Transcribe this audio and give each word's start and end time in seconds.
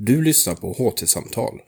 Du 0.00 0.22
lyssnar 0.22 0.54
på 0.54 0.72
HT-samtal. 0.72 1.60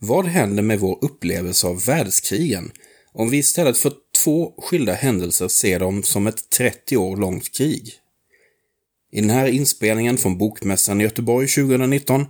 Vad 0.00 0.26
händer 0.26 0.62
med 0.62 0.80
vår 0.80 0.98
upplevelse 1.00 1.66
av 1.66 1.84
världskrigen 1.84 2.72
om 3.12 3.30
vi 3.30 3.36
istället 3.38 3.78
för 3.78 3.92
två 4.24 4.54
skilda 4.58 4.92
händelser 4.92 5.48
ser 5.48 5.78
dem 5.78 6.02
som 6.02 6.26
ett 6.26 6.50
30 6.50 6.96
år 6.96 7.16
långt 7.16 7.52
krig? 7.52 7.92
I 9.12 9.20
den 9.20 9.30
här 9.30 9.46
inspelningen 9.46 10.16
från 10.16 10.38
Bokmässan 10.38 11.00
i 11.00 11.04
Göteborg 11.04 11.48
2019 11.48 12.26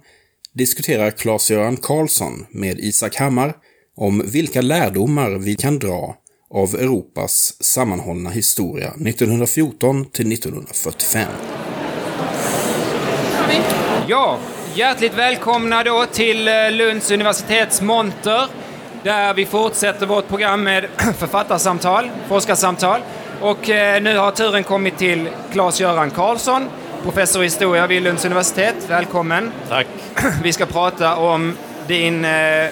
diskuterar 0.53 1.11
Claes-Göran 1.11 1.77
Karlsson 1.77 2.47
med 2.51 2.79
Isak 2.79 3.17
Hammar 3.17 3.57
om 3.97 4.23
vilka 4.27 4.61
lärdomar 4.61 5.31
vi 5.31 5.57
kan 5.57 5.79
dra 5.79 6.17
av 6.51 6.75
Europas 6.75 7.63
sammanhållna 7.63 8.31
historia 8.31 8.89
1914 8.89 10.05
till 10.05 10.33
1945. 10.33 11.29
Ja, 14.09 14.39
hjärtligt 14.75 15.15
välkomna 15.15 15.85
då 15.85 16.07
till 16.07 16.49
eh, 16.49 16.71
Lunds 16.71 17.11
universitets 17.11 17.81
monter 17.83 18.47
där 19.03 19.35
vi 19.35 19.47
fortsätter 19.47 20.07
vårt 20.07 20.29
program 20.29 20.63
med 20.63 20.87
författarsamtal, 21.19 22.11
forskarsamtal. 22.29 23.01
Och 23.41 23.71
eh, 23.71 24.03
nu 24.03 24.19
har 24.19 24.31
turen 24.31 24.65
kommit 24.65 24.99
till 24.99 25.29
Claes-Göran 25.53 26.11
Karlsson, 26.11 26.69
professor 27.03 27.43
i 27.43 27.45
historia 27.45 27.87
vid 27.87 28.03
Lunds 28.03 28.25
universitet. 28.25 28.75
Välkommen! 28.89 29.53
Tack! 29.69 29.87
Vi 30.43 30.53
ska 30.53 30.67
prata 30.67 31.17
om 31.17 31.57
din 31.87 32.25
eh, 32.25 32.69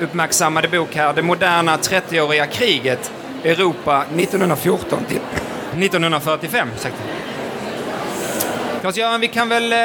uppmärksammade 0.00 0.68
bok 0.68 0.96
här, 0.96 1.12
Det 1.12 1.22
moderna 1.22 1.76
30-åriga 1.76 2.46
kriget, 2.46 3.12
Europa 3.44 4.04
1914 4.16 4.98
till 5.08 5.20
1945. 5.84 6.68
Claes-Göran, 8.84 9.20
vi 9.20 9.28
kan 9.28 9.48
väl 9.48 9.72
eh, 9.72 9.78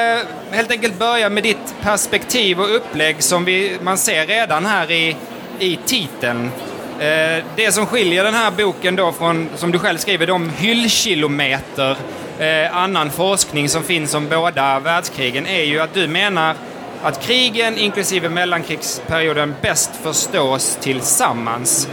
helt 0.52 0.72
enkelt 0.72 1.00
börja 1.00 1.30
med 1.30 1.44
ditt 1.44 1.76
perspektiv 1.82 2.60
och 2.60 2.76
upplägg 2.76 3.24
som 3.24 3.46
vi, 3.46 3.78
man 3.82 3.98
ser 3.98 4.28
redan 4.28 4.66
här 4.66 4.92
i, 4.92 5.16
i 5.60 5.80
titeln. 5.86 6.52
Eh, 7.00 7.44
det 7.56 7.72
som 7.72 7.86
skiljer 7.86 8.24
den 8.24 8.34
här 8.34 8.52
boken 8.52 8.96
då 8.96 9.12
från, 9.12 9.50
som 9.56 9.72
du 9.72 9.80
själv 9.80 9.98
skriver, 9.98 10.28
de 10.28 10.50
hyllkilometer 10.50 11.98
eh, 12.40 12.78
annan 12.78 13.10
forskning 13.10 13.70
som 13.70 13.84
finns 13.84 14.14
om 14.14 14.28
båda 14.30 14.80
världskrigen 14.80 15.48
är 15.48 15.64
ju 15.64 15.80
att 15.80 15.94
du 15.94 16.08
menar 16.08 16.56
att 17.04 17.22
krigen, 17.22 17.78
inklusive 17.78 18.30
mellankrigsperioden, 18.30 19.56
bäst 19.62 19.92
förstås 20.04 20.78
tillsammans. 20.82 21.88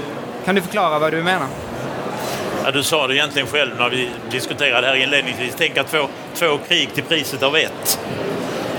Kan 0.45 0.55
du 0.55 0.61
förklara 0.61 0.99
vad 0.99 1.13
du 1.13 1.23
menar? 1.23 1.49
Ja, 2.67 2.73
du 2.73 2.83
sa 2.83 3.07
det 3.07 3.15
egentligen 3.15 3.49
själv 3.49 3.77
när 3.79 3.91
vi 3.91 4.09
diskuterade 4.31 4.87
här 4.87 4.95
inledningsvis. 4.95 5.55
Tänk 5.59 5.77
att 5.77 5.91
få 5.91 6.09
två 6.35 6.59
krig 6.69 6.95
till 6.95 7.05
priset 7.05 7.43
av 7.43 7.57
ett. 7.57 8.01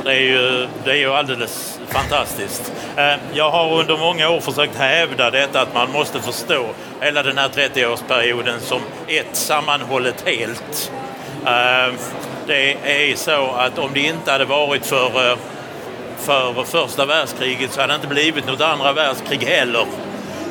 Det 0.04 0.12
är 0.12 0.20
ju, 0.20 0.68
det 0.84 0.92
är 0.92 0.96
ju 0.96 1.14
alldeles 1.14 1.80
fantastiskt. 1.88 2.74
Eh, 2.98 3.14
jag 3.34 3.52
har 3.52 3.80
under 3.80 3.98
många 3.98 4.30
år 4.30 4.40
försökt 4.40 4.76
hävda 4.76 5.32
detta 5.32 5.62
att 5.62 5.74
man 5.74 5.92
måste 5.92 6.22
förstå 6.22 6.66
hela 7.02 7.24
den 7.24 7.38
här 7.38 7.50
30-årsperioden 7.50 8.60
som 8.60 8.82
ett 9.08 9.36
sammanhållet 9.36 10.24
helt. 10.26 10.92
Eh, 11.46 11.94
det 12.48 12.72
är 12.72 13.16
så 13.16 13.52
att 13.52 13.78
om 13.78 13.90
det 13.94 14.00
inte 14.00 14.32
hade 14.32 14.46
varit 14.46 14.86
för, 14.86 15.32
eh, 15.32 15.38
för 16.18 16.64
första 16.64 17.06
världskriget 17.06 17.72
så 17.72 17.82
hade 17.82 17.94
det 17.94 17.96
inte 17.96 18.08
blivit 18.08 18.48
något 18.48 18.62
andra 18.62 18.94
världskrig 18.94 19.44
heller. 19.44 19.86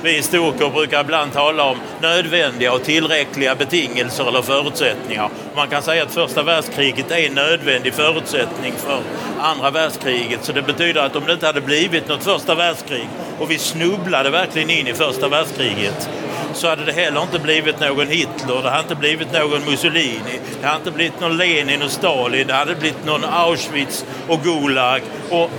Vi 0.07 0.12
historiker 0.12 0.71
brukar 0.71 1.01
ibland 1.01 1.33
tala 1.33 1.65
om 1.65 1.77
nödvändiga 2.03 2.73
och 2.73 2.83
tillräckliga 2.83 3.55
betingelser 3.55 4.29
eller 4.29 4.43
förutsättningar. 4.43 5.31
Man 5.57 5.69
kan 5.69 5.83
säga 5.83 6.03
att 6.03 6.15
första 6.15 6.43
världskriget 6.43 7.11
är 7.11 7.27
en 7.27 7.35
nödvändig 7.35 7.95
förutsättning 7.95 8.73
för 8.77 9.01
andra 9.41 9.71
världskriget. 9.71 10.45
Så 10.45 10.53
det 10.53 10.62
betyder 10.62 11.03
att 11.03 11.17
om 11.17 11.25
det 11.27 11.33
inte 11.33 11.47
hade 11.47 11.61
blivit 11.61 12.09
något 12.09 12.25
första 12.25 12.55
världskrig 12.55 13.09
och 13.39 13.51
vi 13.51 13.59
snubblade 13.59 14.31
verkligen 14.31 14.71
in 14.71 14.87
i 14.87 14.95
första 14.95 15.29
världskriget 15.29 16.11
så 16.53 16.69
hade 16.69 16.84
det 16.84 16.93
heller 16.93 17.23
inte 17.23 17.39
blivit 17.39 17.81
någon 17.81 18.06
Hitler, 18.06 18.62
det 18.62 18.71
hade 18.71 18.83
inte 18.83 18.94
blivit 18.94 19.33
någon 19.33 19.65
Mussolini, 19.71 20.41
det 20.61 20.67
hade 20.67 20.78
inte 20.78 20.91
blivit 20.91 21.21
någon 21.21 21.37
Lenin 21.37 21.83
och 21.83 21.91
Stalin, 21.91 22.47
det 22.47 22.55
hade 22.55 22.75
blivit 22.75 23.05
någon 23.06 23.25
Auschwitz 23.25 24.05
och 24.28 24.43
Gulag. 24.43 25.03
Och 25.31 25.50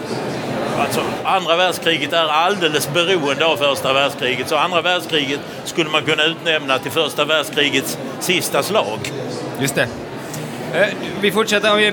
Alltså, 0.78 1.02
andra 1.24 1.56
världskriget 1.56 2.14
är 2.14 2.28
alldeles 2.28 2.94
beroende 2.94 3.46
av 3.46 3.58
första 3.58 3.94
världskriget. 3.94 4.50
Så 4.50 4.56
andra 4.56 4.82
världskriget 4.82 5.40
skulle 5.64 5.90
man 5.90 6.04
kunna 6.04 6.24
utnämna 6.24 6.80
till 6.80 6.92
första 6.92 7.26
världskrigets 7.26 7.98
sista 8.20 8.64
slag. 8.64 9.00
Just 9.60 9.76
det. 9.76 9.88
Eh, 10.74 10.88
vi 11.22 11.32
fortsätter, 11.32 11.72
om 11.72 11.78
vi 11.78 11.92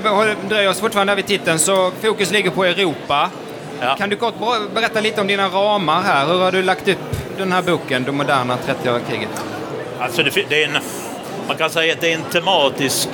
dröjer 0.49 0.71
oss 0.71 0.81
fortfarande 0.81 1.15
vid 1.15 1.27
titeln, 1.27 1.59
så 1.59 1.91
fokus 2.03 2.31
ligger 2.31 2.51
på 2.51 2.65
Europa. 2.65 3.31
Ja. 3.81 3.97
Kan 3.97 4.11
du 4.11 4.17
kort 4.17 4.35
berätta 4.75 5.01
lite 5.01 5.21
om 5.21 5.27
dina 5.27 5.49
ramar 5.49 6.03
här? 6.03 6.27
Hur 6.27 6.39
har 6.39 6.53
du 6.53 6.63
lagt 6.63 6.89
upp 6.89 6.99
den 7.39 7.53
här 7.53 7.63
boken, 7.63 8.05
Det 8.05 8.13
moderna 8.13 8.57
30-åriga 8.67 9.01
kriget? 9.09 9.45
Alltså 10.01 10.23
det, 10.23 10.45
det 10.49 10.63
är 10.63 10.69
en, 10.69 10.79
man 11.49 11.57
kan 11.57 11.71
säga 11.71 11.93
att 11.93 12.01
det 12.01 12.13
är 12.13 12.15
en 12.15 12.25
tematisk 12.33 13.09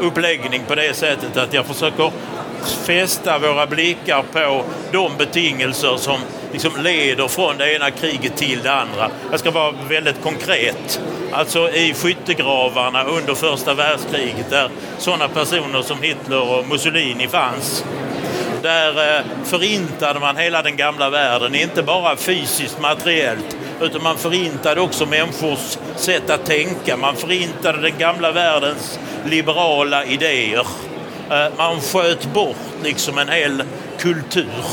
uppläggning 0.00 0.62
på 0.68 0.74
det 0.74 0.96
sättet 0.96 1.36
att 1.36 1.54
jag 1.54 1.66
försöker 1.66 2.12
fästa 2.68 3.38
våra 3.38 3.66
blickar 3.66 4.24
på 4.32 4.64
de 4.92 5.16
betingelser 5.18 5.96
som 5.96 6.20
liksom 6.52 6.72
leder 6.82 7.28
från 7.28 7.58
det 7.58 7.74
ena 7.74 7.90
kriget 7.90 8.36
till 8.36 8.62
det 8.62 8.72
andra. 8.72 9.10
Jag 9.30 9.40
ska 9.40 9.50
vara 9.50 9.74
väldigt 9.88 10.22
konkret. 10.22 11.00
Alltså 11.32 11.70
i 11.70 11.94
skyttegravarna 11.94 13.04
under 13.04 13.34
första 13.34 13.74
världskriget 13.74 14.50
där 14.50 14.70
sådana 14.98 15.28
personer 15.28 15.82
som 15.82 16.02
Hitler 16.02 16.58
och 16.58 16.68
Mussolini 16.68 17.28
fanns. 17.28 17.84
Där 18.62 19.16
eh, 19.16 19.24
förintade 19.44 20.20
man 20.20 20.36
hela 20.36 20.62
den 20.62 20.76
gamla 20.76 21.10
världen, 21.10 21.54
inte 21.54 21.82
bara 21.82 22.16
fysiskt 22.16 22.80
materiellt 22.80 23.56
utan 23.80 24.02
man 24.02 24.16
förintade 24.16 24.80
också 24.80 25.06
människors 25.06 25.78
sätt 25.96 26.30
att 26.30 26.46
tänka. 26.46 26.96
Man 26.96 27.16
förintade 27.16 27.80
den 27.80 27.98
gamla 27.98 28.32
världens 28.32 28.98
liberala 29.24 30.04
idéer. 30.04 30.66
Eh, 31.32 31.52
man 31.58 31.80
sköt 31.80 32.26
bort 32.32 32.56
liksom 32.82 33.18
en 33.18 33.28
hel 33.28 33.62
kultur. 33.98 34.64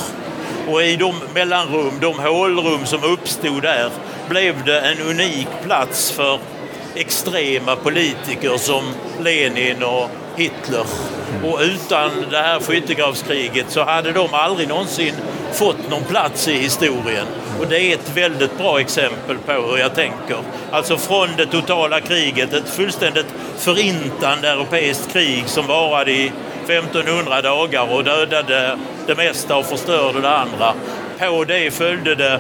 Och 0.68 0.84
i 0.84 0.96
de 0.96 1.16
mellanrum, 1.34 1.94
de 2.02 2.20
hålrum 2.20 2.86
som 2.86 3.04
uppstod 3.04 3.62
där 3.62 3.90
blev 4.30 4.66
det 4.66 4.80
en 4.80 5.02
unik 5.02 5.48
plats 5.64 6.12
för 6.12 6.40
extrema 6.96 7.76
politiker 7.76 8.58
som 8.58 8.84
Lenin 9.20 9.84
och 9.84 10.10
Hitler. 10.36 10.86
Och 11.44 11.60
utan 11.62 12.12
det 12.32 12.38
här 12.38 12.60
skyttegravskriget 12.60 13.66
så 13.70 13.84
hade 13.84 14.12
de 14.12 14.28
aldrig 14.32 14.68
någonsin 14.68 15.14
fått 15.54 15.90
någon 15.90 16.04
plats 16.04 16.48
i 16.48 16.54
historien. 16.54 17.26
Och 17.60 17.68
det 17.68 17.80
är 17.80 17.94
ett 17.94 18.18
väldigt 18.18 18.58
bra 18.58 18.80
exempel 18.80 19.38
på 19.38 19.52
hur 19.52 19.78
jag 19.78 19.96
tänker. 19.96 20.38
Alltså 20.72 20.98
från 20.98 21.28
det 21.38 21.46
totala 21.46 22.02
kriget, 22.02 22.54
ett 22.54 22.70
fullständigt 22.70 23.34
förintande 23.58 24.50
europeiskt 24.50 25.14
krig 25.14 25.44
som 25.48 25.68
varade 25.68 26.12
i 26.12 26.32
1500 26.70 27.42
dagar 27.42 27.94
och 27.94 28.04
dödade 28.04 28.78
det 29.08 29.16
mesta 29.16 29.56
och 29.58 29.66
förstörde 29.66 30.22
det 30.22 30.30
andra. 30.30 30.74
På 31.20 31.44
det 31.44 31.72
följde 31.72 32.16
det 32.16 32.40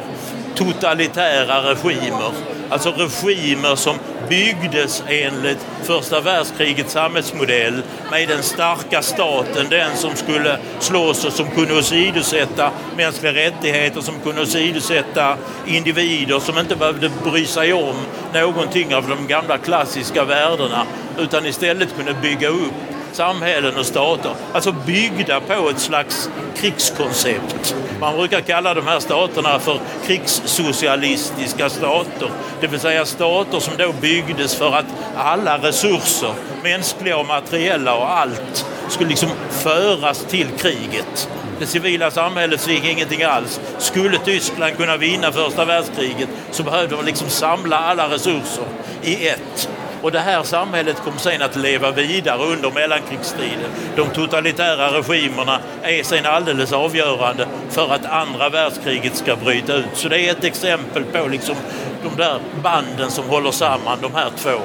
totalitära 0.55 1.61
regimer. 1.61 2.31
Alltså 2.69 2.91
regimer 2.91 3.75
som 3.75 3.95
byggdes 4.29 5.03
enligt 5.07 5.65
första 5.83 6.21
världskrigets 6.21 6.93
samhällsmodell 6.93 7.81
med 8.11 8.27
den 8.27 8.43
starka 8.43 9.01
staten, 9.01 9.67
den 9.69 9.95
som 9.95 10.15
skulle 10.15 10.57
slåss 10.79 11.25
och 11.25 11.33
som 11.33 11.51
kunde 11.51 11.77
åsidosätta 11.77 12.71
mänskliga 12.97 13.33
rättigheter, 13.33 14.01
som 14.01 14.19
kunde 14.19 14.41
åsidosätta 14.41 15.37
individer 15.67 16.39
som 16.39 16.57
inte 16.57 16.75
behövde 16.75 17.09
bry 17.23 17.45
sig 17.45 17.73
om 17.73 17.95
någonting 18.33 18.95
av 18.95 19.07
de 19.09 19.27
gamla 19.27 19.57
klassiska 19.57 20.23
värdena 20.23 20.85
utan 21.19 21.45
istället 21.45 21.95
kunde 21.95 22.13
bygga 22.13 22.47
upp 22.47 22.88
samhällen 23.11 23.77
och 23.77 23.85
stater. 23.85 24.31
Alltså 24.53 24.71
byggda 24.71 25.39
på 25.39 25.69
ett 25.69 25.79
slags 25.79 26.29
krigskoncept. 26.57 27.75
Man 27.99 28.15
brukar 28.17 28.41
kalla 28.41 28.73
de 28.73 28.87
här 28.87 28.99
staterna 28.99 29.59
för 29.59 29.79
krigssocialistiska 30.05 31.69
stater. 31.69 32.29
Det 32.61 32.67
vill 32.67 32.79
säga 32.79 33.05
stater 33.05 33.59
som 33.59 33.73
då 33.77 33.93
byggdes 34.01 34.55
för 34.55 34.71
att 34.75 34.85
alla 35.17 35.57
resurser, 35.57 36.33
mänskliga 36.63 37.17
och 37.17 37.25
materiella 37.27 37.95
och 37.95 38.17
allt, 38.17 38.65
skulle 38.89 39.09
liksom 39.09 39.29
föras 39.49 40.25
till 40.25 40.47
kriget. 40.57 41.29
Det 41.59 41.65
civila 41.65 42.11
samhället 42.11 42.61
fick 42.61 42.85
ingenting 42.85 43.23
alls. 43.23 43.59
Skulle 43.77 44.17
Tyskland 44.17 44.77
kunna 44.77 44.97
vinna 44.97 45.31
första 45.31 45.65
världskriget 45.65 46.29
så 46.51 46.63
behövde 46.63 46.95
man 46.95 47.05
liksom 47.05 47.29
samla 47.29 47.77
alla 47.77 48.09
resurser 48.09 48.65
i 49.03 49.27
ett. 49.27 49.69
Och 50.01 50.11
det 50.11 50.19
här 50.19 50.43
samhället 50.43 51.01
kom 51.03 51.17
sen 51.17 51.41
att 51.41 51.55
leva 51.55 51.91
vidare 51.91 52.43
under 52.43 52.71
mellankrigstiden. 52.71 53.69
De 53.95 54.09
totalitära 54.09 54.87
regimerna 54.87 55.59
är 55.83 56.03
sen 56.03 56.25
alldeles 56.25 56.73
avgörande 56.73 57.47
för 57.69 57.93
att 57.93 58.05
andra 58.05 58.49
världskriget 58.49 59.15
ska 59.15 59.35
bryta 59.35 59.73
ut. 59.73 59.89
Så 59.93 60.09
det 60.09 60.19
är 60.19 60.31
ett 60.31 60.43
exempel 60.43 61.03
på 61.03 61.27
liksom 61.27 61.55
de 62.03 62.15
där 62.23 62.39
banden 62.63 63.11
som 63.11 63.29
håller 63.29 63.51
samman 63.51 63.97
de 64.01 64.15
här 64.15 64.29
två. 64.37 64.59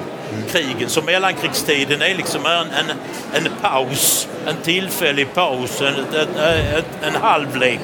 krigen. 0.51 0.89
Så 0.89 1.03
mellankrigstiden 1.03 2.03
är 2.03 2.15
liksom 2.15 2.47
en, 2.47 2.67
en, 2.67 2.97
en 3.33 3.53
paus, 3.63 4.29
en 4.47 4.57
tillfällig 4.63 5.35
paus, 5.35 5.81
en, 5.81 5.95
en, 5.95 6.29
en, 6.37 6.85
en 7.03 7.23
halvlek 7.23 7.81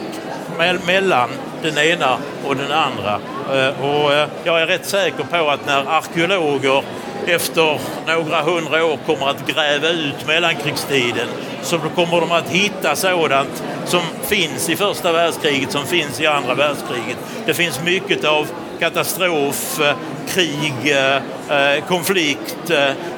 mellan 0.86 1.30
den 1.62 1.78
ena 1.78 2.16
och 2.46 2.56
den 2.56 2.72
andra. 2.72 3.20
Eh, 3.52 3.84
och 3.84 4.12
eh, 4.12 4.28
jag 4.44 4.62
är 4.62 4.66
rätt 4.66 4.86
säker 4.86 5.24
på 5.24 5.50
att 5.50 5.66
när 5.66 5.88
arkeologer 5.88 6.82
efter 7.26 7.80
några 8.06 8.42
hundra 8.42 8.84
år 8.84 8.98
kommer 9.06 9.28
att 9.28 9.46
gräva 9.46 9.88
ut 9.88 10.26
mellankrigstiden 10.26 11.28
så 11.62 11.78
kommer 11.78 12.20
de 12.20 12.32
att 12.32 12.48
hitta 12.48 12.96
sådant 12.96 13.62
som 13.86 14.00
finns 14.22 14.68
i 14.68 14.76
första 14.76 15.12
världskriget 15.12 15.72
som 15.72 15.86
finns 15.86 16.20
i 16.20 16.26
andra 16.26 16.54
världskriget. 16.54 17.16
Det 17.46 17.54
finns 17.54 17.80
mycket 17.84 18.24
av 18.24 18.46
katastrof, 18.80 19.80
eh, 19.80 19.96
krig, 20.28 20.74
eh, 20.84 21.16
eh, 21.58 21.84
konflikt, 21.84 22.70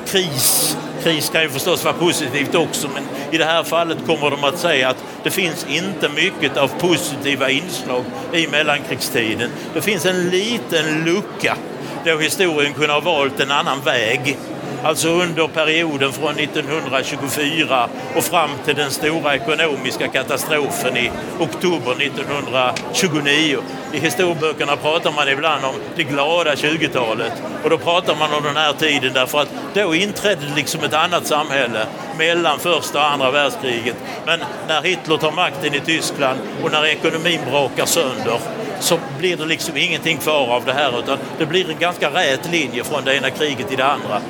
kris. 0.07 0.77
Kris 1.03 1.31
kan 1.31 1.43
ju 1.43 1.49
förstås 1.49 1.85
vara 1.85 1.95
positivt 1.95 2.55
också 2.55 2.89
men 2.95 3.03
i 3.31 3.39
det 3.39 3.45
här 3.45 3.63
fallet 3.63 3.99
kommer 4.07 4.31
de 4.31 4.45
att 4.45 4.59
säga 4.59 4.89
att 4.89 5.05
det 5.23 5.31
finns 5.31 5.67
inte 5.69 6.09
mycket 6.09 6.57
av 6.57 6.69
positiva 6.69 7.51
inslag 7.51 8.05
i 8.33 8.47
mellankrigstiden. 8.47 9.51
Det 9.75 9.81
finns 9.81 10.07
en 10.07 10.31
liten 10.31 11.05
lucka 11.05 11.57
då 12.05 12.19
historien 12.19 12.75
kunde 12.75 12.93
ha 12.93 13.01
valt 13.01 13.41
en 13.41 13.51
annan 13.51 13.81
väg. 13.81 14.39
Alltså 14.85 15.09
under 15.09 15.47
perioden 15.49 16.13
från 16.13 16.39
1924 16.39 17.89
och 18.17 18.25
fram 18.25 18.51
till 18.65 18.75
den 18.75 18.91
stora 18.91 19.35
ekonomiska 19.35 20.09
katastrofen 20.09 20.97
i 20.97 21.11
oktober 21.41 22.03
1929. 22.03 23.59
I 23.93 23.99
historieböckerna 23.99 24.77
pratar 24.77 25.13
man 25.13 25.29
ibland 25.29 25.65
om 25.65 25.75
det 25.97 26.03
glada 26.03 26.55
20-talet 26.55 27.33
och 27.65 27.71
då 27.71 27.79
pratar 27.79 28.17
man 28.17 28.35
om 28.35 28.43
den 28.45 28.57
här 28.57 28.73
tiden 28.73 29.13
därför 29.15 29.41
att 29.41 29.49
då 29.75 29.95
inträdde 29.95 30.43
liksom 30.57 30.85
ett 30.85 30.95
annat 30.95 31.27
samhälle 31.27 31.87
mellan 32.19 32.59
första 32.59 32.99
och 32.99 33.11
andra 33.13 33.31
världskriget. 33.31 33.97
Men 34.27 34.41
när 34.69 34.83
Hitler 34.83 35.17
tar 35.17 35.33
makten 35.33 35.75
i 35.75 35.81
Tyskland 35.81 36.39
och 36.63 36.73
när 36.73 36.87
ekonomin 36.87 37.41
brakar 37.51 37.87
sönder 37.87 38.39
så 38.83 38.99
blir 39.19 39.37
det 39.37 39.45
liksom 39.45 39.77
ingenting 39.77 40.19
kvar 40.19 40.49
av 40.49 40.65
det 40.65 40.73
här 40.73 40.99
utan 40.99 41.19
det 41.39 41.47
blir 41.47 41.71
en 41.71 41.79
ganska 41.79 42.11
rät 42.11 42.51
linje 42.53 42.85
från 42.85 43.05
det 43.05 43.17
ena 43.17 43.31
kriget 43.31 43.69
till 43.69 43.79
det 43.79 43.87
andra. 43.87 44.21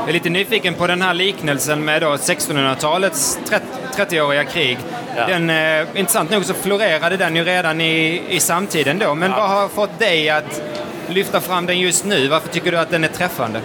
Jag 0.00 0.08
är 0.08 0.12
lite 0.12 0.30
nyfiken 0.30 0.74
på 0.74 0.86
den 0.86 1.02
här 1.02 1.14
liknelsen 1.14 1.84
med 1.84 2.02
1600-talets 2.02 3.38
30-åriga 3.96 4.44
krig. 4.44 4.78
Ja. 5.16 5.26
Den, 5.26 5.50
eh, 5.50 5.86
intressant 5.94 6.30
nog 6.30 6.44
så 6.44 6.54
florerade 6.54 7.16
den 7.16 7.36
ju 7.36 7.44
redan 7.44 7.80
i, 7.80 8.22
i 8.28 8.40
samtiden 8.40 8.98
då. 8.98 9.14
Men 9.14 9.30
ja. 9.30 9.36
vad 9.36 9.48
har 9.48 9.68
fått 9.68 9.98
dig 9.98 10.30
att 10.30 10.62
lyfta 11.08 11.40
fram 11.40 11.66
den 11.66 11.78
just 11.78 12.04
nu? 12.04 12.28
Varför 12.28 12.48
tycker 12.48 12.70
du 12.70 12.78
att 12.78 12.90
den 12.90 13.04
är 13.04 13.08
träffande? 13.08 13.60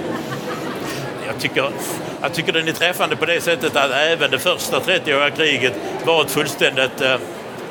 Jag 1.27 1.39
tycker, 1.39 1.69
jag 2.21 2.33
tycker 2.33 2.53
den 2.53 2.67
är 2.67 2.71
träffande 2.71 3.15
på 3.15 3.25
det 3.25 3.41
sättet 3.41 3.75
att 3.75 3.91
även 3.91 4.31
det 4.31 4.39
första 4.39 4.79
30-åriga 4.79 5.29
kriget 5.29 5.73
var 6.05 6.21
ett 6.21 6.31
fullständigt 6.31 7.01
eh, 7.01 7.15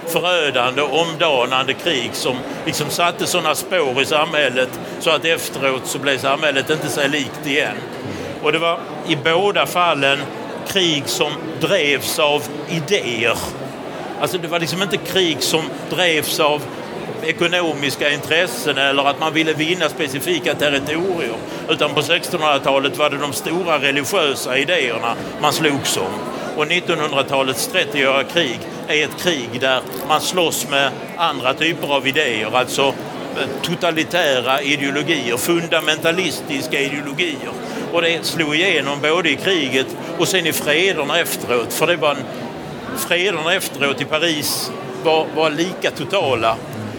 förödande, 0.09 0.83
omdanande 0.83 1.75
krig 1.75 2.11
som 2.13 2.37
liksom 2.67 2.91
satte 2.91 3.27
sådana 3.27 3.55
spår 3.55 4.03
i 4.03 4.07
samhället 4.07 4.81
så 5.01 5.11
att 5.11 5.25
efteråt 5.25 5.87
så 5.87 5.99
blev 5.99 6.19
samhället 6.19 6.71
inte 6.71 6.89
sig 6.89 7.09
likt 7.09 7.47
igen. 7.47 7.77
Och 8.43 8.53
det 8.53 8.59
var 8.59 8.81
i 9.09 9.17
båda 9.17 9.67
fallen 9.67 10.19
krig 10.69 11.03
som 11.07 11.33
drevs 11.61 12.19
av 12.19 12.43
idéer. 12.69 13.39
Alltså 14.21 14.39
det 14.39 14.49
var 14.49 14.61
liksom 14.61 14.83
inte 14.83 14.97
krig 14.97 15.43
som 15.43 15.63
drevs 15.91 16.41
av 16.41 16.63
ekonomiska 17.23 18.11
intressen 18.11 18.79
eller 18.79 19.05
att 19.05 19.21
man 19.21 19.33
ville 19.33 19.53
vinna 19.53 19.89
specifika 19.89 20.55
territorier. 20.55 21.35
Utan 21.69 21.95
på 21.95 22.01
1600-talet 22.01 22.99
var 22.99 23.11
det 23.11 23.19
de 23.19 23.33
stora 23.33 23.79
religiösa 23.79 24.59
idéerna 24.59 25.15
man 25.41 25.53
slogs 25.53 25.97
om. 25.97 26.38
Och 26.59 26.67
1900-talets 26.67 27.71
30-åriga 27.73 28.25
krig 28.25 28.61
är 28.89 29.05
ett 29.05 29.23
krig 29.23 29.61
där 29.61 29.81
man 30.09 30.21
slåss 30.21 30.67
med 30.71 30.91
andra 31.17 31.55
typer 31.55 31.95
av 31.95 32.07
idéer, 32.07 32.57
alltså 32.57 32.83
eh, 32.83 33.49
totalitära 33.63 34.63
ideologier, 34.63 35.37
fundamentalistiska 35.37 36.81
ideologier. 36.81 37.51
Och 37.93 38.03
det 38.03 38.27
slog 38.27 38.55
igenom 38.55 39.01
både 39.01 39.31
i 39.31 39.37
kriget 39.37 39.87
och 40.19 40.29
sen 40.29 40.47
i 40.47 40.53
frederna 40.53 41.19
efteråt. 41.19 41.73
För 41.73 41.87
det 41.87 41.97
var 41.97 42.11
en, 42.11 42.25
frederna 42.97 43.55
efteråt 43.55 44.01
i 44.01 44.05
Paris 44.05 44.71
var, 45.05 45.27
var 45.37 45.51
lika 45.51 45.91
totala 45.91 46.57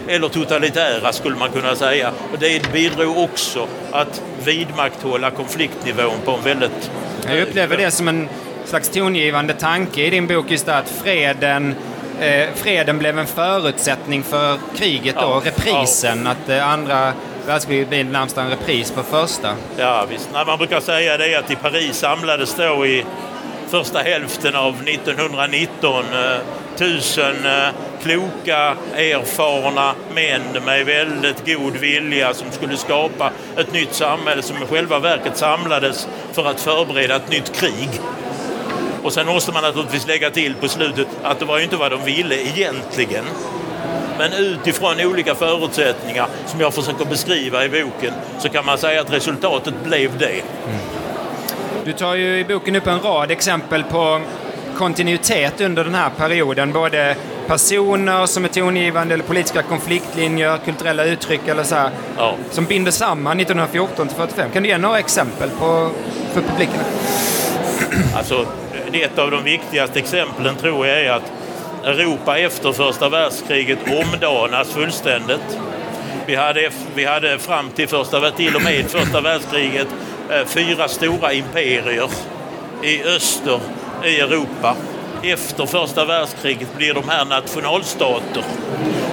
eller 0.08 0.28
totalitära 0.28 1.12
skulle 1.12 1.36
man 1.36 1.50
kunna 1.50 1.76
säga. 1.76 2.12
Och 2.32 2.38
det 2.38 2.72
bidrog 2.72 3.18
också 3.18 3.68
att 3.92 4.22
vidmakthålla 4.44 5.30
konfliktnivån 5.30 6.20
på 6.24 6.30
en 6.30 6.44
väldigt... 6.44 6.90
Jag 7.26 7.42
upplever 7.42 7.76
det 7.76 7.90
som 7.90 8.08
en 8.08 8.28
slags 8.70 8.88
tongivande 8.88 9.54
tanke 9.54 10.06
i 10.06 10.10
din 10.10 10.26
bok 10.26 10.50
just 10.50 10.68
att 10.68 10.88
freden 10.88 11.74
eh, 12.20 12.48
freden 12.54 12.98
blev 12.98 13.18
en 13.18 13.26
förutsättning 13.26 14.22
för 14.22 14.58
kriget 14.76 15.14
då, 15.14 15.20
ja, 15.20 15.42
reprisen, 15.44 16.22
ja. 16.24 16.30
att 16.30 16.48
eh, 16.48 16.72
andra 16.72 17.12
världskriget 17.46 17.88
blir 17.88 18.04
närmast 18.04 18.36
en 18.38 18.50
repris 18.50 18.90
på 18.90 19.02
första. 19.02 19.54
Ja 19.76 20.06
visst, 20.10 20.28
Nej, 20.32 20.46
man 20.46 20.58
brukar 20.58 20.80
säga 20.80 21.16
det 21.16 21.36
att 21.36 21.50
i 21.50 21.56
Paris 21.56 21.96
samlades 21.96 22.54
då 22.54 22.86
i 22.86 23.04
första 23.68 23.98
hälften 23.98 24.56
av 24.56 24.74
1919 24.88 26.04
eh, 26.04 26.40
tusen 26.76 27.46
eh, 27.46 27.68
kloka, 28.02 28.76
erfarna 28.94 29.94
män 30.14 30.64
med 30.64 30.86
väldigt 30.86 31.46
god 31.46 31.76
vilja 31.76 32.34
som 32.34 32.50
skulle 32.50 32.76
skapa 32.76 33.30
ett 33.56 33.72
nytt 33.72 33.94
samhälle 33.94 34.42
som 34.42 34.62
i 34.62 34.66
själva 34.66 34.98
verket 34.98 35.36
samlades 35.36 36.08
för 36.32 36.46
att 36.46 36.60
förbereda 36.60 37.16
ett 37.16 37.30
nytt 37.30 37.52
krig. 37.56 37.88
Och 39.02 39.12
sen 39.12 39.26
måste 39.26 39.52
man 39.52 39.62
naturligtvis 39.62 40.06
lägga 40.06 40.30
till 40.30 40.54
på 40.54 40.68
slutet 40.68 41.06
att 41.22 41.38
det 41.38 41.44
var 41.44 41.58
ju 41.58 41.64
inte 41.64 41.76
vad 41.76 41.90
de 41.90 42.04
ville 42.04 42.34
egentligen. 42.34 43.24
Men 44.18 44.32
utifrån 44.32 45.00
olika 45.00 45.34
förutsättningar 45.34 46.26
som 46.46 46.60
jag 46.60 46.74
försöker 46.74 47.04
beskriva 47.04 47.64
i 47.64 47.68
boken 47.68 48.12
så 48.38 48.48
kan 48.48 48.66
man 48.66 48.78
säga 48.78 49.00
att 49.00 49.12
resultatet 49.12 49.74
blev 49.84 50.18
det. 50.18 50.26
Mm. 50.26 50.78
Du 51.84 51.92
tar 51.92 52.14
ju 52.14 52.38
i 52.38 52.44
boken 52.44 52.76
upp 52.76 52.86
en 52.86 53.00
rad 53.00 53.30
exempel 53.30 53.82
på 53.82 54.20
kontinuitet 54.78 55.60
under 55.60 55.84
den 55.84 55.94
här 55.94 56.10
perioden. 56.10 56.72
Både 56.72 57.16
personer 57.46 58.26
som 58.26 58.44
är 58.44 58.48
tongivande 58.48 59.14
eller 59.14 59.24
politiska 59.24 59.62
konfliktlinjer, 59.62 60.58
kulturella 60.64 61.04
uttryck 61.04 61.48
eller 61.48 61.62
så 61.62 61.74
här, 61.74 61.90
ja. 62.16 62.34
som 62.50 62.64
binder 62.64 62.90
samman 62.92 63.40
1914 63.40 64.08
till 64.08 64.16
45. 64.16 64.50
Kan 64.50 64.62
du 64.62 64.68
ge 64.68 64.78
några 64.78 64.98
exempel 64.98 65.50
på, 65.50 65.90
för 66.32 66.40
publiken? 66.40 66.80
Alltså, 68.16 68.46
ett 68.94 69.18
av 69.18 69.30
de 69.30 69.44
viktigaste 69.44 69.98
exemplen 69.98 70.56
tror 70.56 70.86
jag 70.86 71.00
är 71.00 71.10
att 71.10 71.32
Europa 71.84 72.38
efter 72.38 72.72
första 72.72 73.08
världskriget 73.08 73.78
omdanas 73.86 74.70
fullständigt. 74.70 75.58
Vi 76.26 76.34
hade, 76.34 76.70
vi 76.94 77.04
hade 77.04 77.38
fram 77.38 77.70
till, 77.70 77.88
första, 77.88 78.30
till 78.30 78.56
och 78.56 78.62
med 78.62 78.90
första 78.90 79.20
världskriget 79.20 79.88
eh, 80.30 80.46
fyra 80.46 80.88
stora 80.88 81.32
imperier 81.32 82.08
i 82.82 83.02
öster 83.02 83.60
i 84.04 84.20
Europa. 84.20 84.76
Efter 85.22 85.66
första 85.66 86.04
världskriget 86.04 86.76
blir 86.76 86.94
de 86.94 87.08
här 87.08 87.24
nationalstater. 87.24 88.44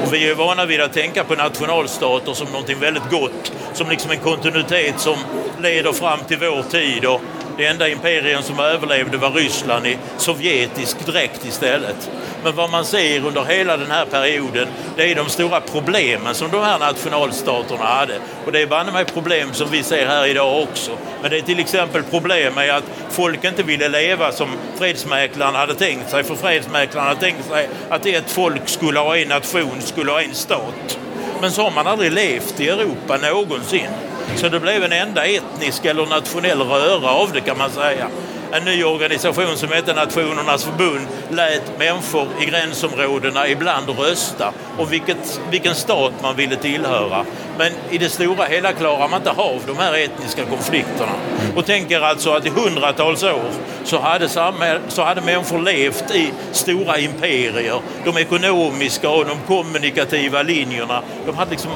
Och 0.06 0.14
vi 0.14 0.30
är 0.30 0.36
vana 0.36 0.66
vid 0.66 0.82
att 0.82 0.94
tänka 0.94 1.24
på 1.24 1.36
nationalstater 1.36 2.34
som 2.34 2.48
någonting 2.48 2.80
väldigt 2.80 3.10
gott, 3.12 3.52
som 3.74 3.90
liksom 3.90 4.12
en 4.12 4.20
kontinuitet 4.20 5.00
som 5.00 5.16
leder 5.62 5.94
fram 5.94 6.20
till 6.28 6.38
vår 6.38 6.64
tid 6.64 7.06
och 7.06 7.22
det 7.58 7.66
enda 7.66 7.90
imperium 7.90 8.42
som 8.42 8.60
överlevde 8.60 9.18
var 9.18 9.32
Ryssland 9.32 9.88
i 9.88 9.98
sovjetisk 10.18 11.06
dräkt 11.06 11.46
istället. 11.46 12.10
Men 12.44 12.56
vad 12.56 12.70
man 12.70 12.86
ser 12.86 13.26
under 13.26 13.44
hela 13.44 13.78
den 13.78 13.92
här 13.92 14.06
perioden, 14.06 14.68
det 14.98 15.12
är 15.12 15.16
de 15.16 15.30
stora 15.30 15.62
problemen 15.62 16.36
som 16.36 16.52
de 16.52 16.62
här 16.62 16.80
nationalstaterna 16.80 17.86
hade. 17.86 18.14
Och 18.46 18.52
det 18.52 18.62
är 18.62 18.68
banne 18.68 18.92
mig 18.92 19.06
problem 19.06 19.54
som 19.54 19.70
vi 19.72 19.84
ser 19.84 20.06
här 20.06 20.28
idag 20.28 20.64
också. 20.64 20.92
Men 21.22 21.32
det 21.32 21.38
är 21.38 21.42
till 21.42 21.60
exempel 21.60 22.04
problem 22.04 22.54
med 22.54 22.76
att 22.76 22.84
folk 23.10 23.44
inte 23.44 23.64
ville 23.64 23.88
leva 23.88 24.32
som 24.32 24.50
fredsmäklaren 24.78 25.56
hade 25.56 25.76
tänkt 25.76 26.10
sig. 26.10 26.24
För 26.24 26.36
fredsmäklaren 26.36 27.08
hade 27.08 27.20
tänkt 27.20 27.48
sig 27.48 27.70
att 27.90 28.06
ett 28.06 28.32
folk 28.32 28.70
skulle 28.70 29.00
ha 29.00 29.18
en 29.18 29.28
nation, 29.28 29.82
skulle 29.82 30.12
ha 30.12 30.22
en 30.22 30.34
stat. 30.34 31.00
Men 31.42 31.52
så 31.52 31.64
har 31.64 31.72
man 31.72 31.88
aldrig 31.88 32.12
levt 32.12 32.60
i 32.60 32.70
Europa 32.70 33.18
någonsin. 33.18 33.88
Så 34.36 34.50
det 34.50 34.60
blev 34.60 34.84
en 34.84 34.92
enda 34.92 35.26
etnisk 35.26 35.86
eller 35.86 36.06
nationell 36.06 36.62
röra 36.62 37.10
av 37.10 37.32
det 37.34 37.42
kan 37.42 37.58
man 37.58 37.70
säga. 37.70 38.08
En 38.52 38.66
ny 38.66 38.84
organisation 38.84 39.58
som 39.58 39.70
hette 39.72 39.94
Nationernas 39.94 40.64
förbund 40.64 41.08
lät 41.30 41.80
människor 41.80 42.28
i 42.42 42.46
gränsområdena 42.46 43.48
ibland 43.48 43.90
rösta 43.90 44.54
om 44.78 44.90
vilket, 44.90 45.42
vilken 45.52 45.76
stat 45.76 46.14
man 46.22 46.36
ville 46.36 46.56
tillhöra. 46.56 47.26
Men 47.58 47.72
i 47.90 47.98
det 47.98 48.10
stora 48.10 48.46
hela 48.46 48.74
klarar 48.74 49.08
man 49.10 49.20
inte 49.20 49.32
av 49.32 49.62
de 49.68 49.78
här 49.78 49.94
etniska 49.94 50.46
konflikterna. 50.46 51.12
Och 51.56 51.66
tänker 51.66 52.02
alltså 52.02 52.32
att 52.32 52.46
i 52.46 52.50
hundratals 52.50 53.24
år 53.24 53.52
så 53.84 54.00
hade, 54.00 54.30
samhäll, 54.30 54.80
så 54.88 55.04
hade 55.04 55.22
människor 55.22 55.60
levt 55.60 56.16
i 56.16 56.32
stora 56.52 57.00
imperier. 57.00 57.80
De 58.06 58.18
ekonomiska 58.18 59.10
och 59.10 59.26
de 59.26 59.38
kommunikativa 59.48 60.42
linjerna, 60.42 61.02
de 61.26 61.36
hade 61.36 61.52
liksom 61.52 61.72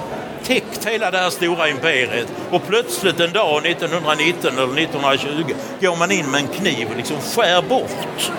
täckt 0.52 0.86
hela 0.86 1.12
det 1.12 1.18
här 1.18 1.30
stora 1.30 1.70
imperiet. 1.70 2.28
Och 2.52 2.68
plötsligt 2.68 3.20
en 3.20 3.34
dag 3.34 3.66
1919 3.66 4.52
eller 4.54 4.82
1920 4.82 5.54
går 5.82 5.96
man 5.96 6.12
in 6.12 6.32
med 6.32 6.42
en 6.42 6.48
kniv 6.48 6.88
och 6.92 6.98
liksom 6.98 7.18
skär 7.18 7.62
bort 7.62 8.32